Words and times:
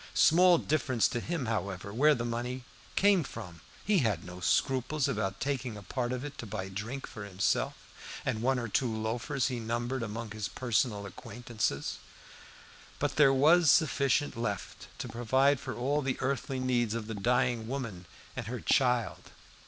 Small 0.15 0.57
difference 0.57 1.07
to 1.09 1.19
him 1.19 1.45
however, 1.45 1.93
where 1.93 2.15
the 2.15 2.25
money 2.25 2.63
came 2.95 3.21
from. 3.23 3.61
He 3.85 3.99
had 3.99 4.25
no 4.25 4.39
scruples 4.39 5.07
about 5.07 5.39
taking 5.39 5.77
a 5.77 5.83
part 5.83 6.11
of 6.11 6.25
it 6.25 6.39
to 6.39 6.47
buy 6.47 6.69
drink 6.69 7.05
for 7.05 7.23
himself 7.23 7.75
and 8.25 8.41
one 8.41 8.57
or 8.57 8.67
two 8.67 8.91
loafers 8.91 9.49
he 9.49 9.59
numbered 9.59 10.01
among 10.01 10.31
his 10.31 10.47
personal 10.47 11.05
acquaintances. 11.05 11.99
But 12.97 13.17
there 13.17 13.31
was 13.31 13.69
sufficient 13.69 14.35
left 14.35 14.87
to 14.97 15.07
provide 15.07 15.59
for 15.59 15.75
all 15.75 16.01
the 16.01 16.17
earthly 16.19 16.59
needs 16.59 16.95
of 16.95 17.05
the 17.05 17.13
dying 17.13 17.67
woman 17.67 18.07
and 18.35 18.47
her 18.47 18.59
child. 18.59 19.29